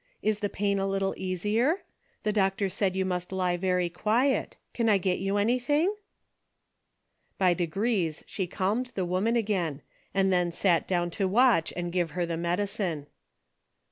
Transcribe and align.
Is 0.23 0.39
the 0.39 0.49
pain 0.49 0.79
a 0.79 0.87
little 0.87 1.13
easier? 1.15 1.75
The 2.23 2.31
doctor 2.33 2.69
said 2.69 2.95
you 2.95 3.05
must 3.05 3.31
lie 3.31 3.55
very 3.55 3.87
quiet. 3.87 4.57
Can 4.73 4.89
I 4.89 4.97
get 4.97 5.19
you 5.19 5.37
anything?" 5.37 5.93
By 7.37 7.53
degrees 7.53 8.23
she 8.25 8.47
calmed 8.47 8.89
the 8.95 9.05
woman 9.05 9.35
again, 9.35 9.83
and 10.11 10.33
then 10.33 10.51
sat 10.51 10.87
down 10.87 11.11
to 11.11 11.27
watch 11.27 11.71
and 11.77 11.91
give 11.93 12.11
her 12.17 12.25
the 12.25 12.35
medicine. 12.35 13.05